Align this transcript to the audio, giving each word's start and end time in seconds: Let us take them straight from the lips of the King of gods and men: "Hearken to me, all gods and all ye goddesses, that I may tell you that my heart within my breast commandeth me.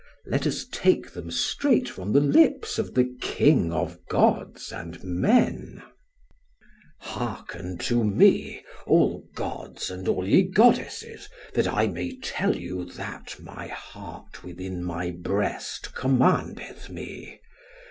Let 0.25 0.47
us 0.47 0.65
take 0.71 1.11
them 1.11 1.29
straight 1.29 1.87
from 1.87 2.11
the 2.11 2.19
lips 2.21 2.79
of 2.79 2.95
the 2.95 3.15
King 3.21 3.71
of 3.71 3.99
gods 4.09 4.71
and 4.71 5.03
men: 5.03 5.83
"Hearken 7.01 7.77
to 7.85 8.03
me, 8.03 8.63
all 8.87 9.23
gods 9.35 9.91
and 9.91 10.07
all 10.07 10.27
ye 10.27 10.41
goddesses, 10.41 11.29
that 11.53 11.67
I 11.67 11.85
may 11.85 12.17
tell 12.17 12.55
you 12.55 12.83
that 12.85 13.35
my 13.39 13.67
heart 13.67 14.43
within 14.43 14.83
my 14.83 15.11
breast 15.11 15.93
commandeth 15.93 16.89
me. 16.89 17.39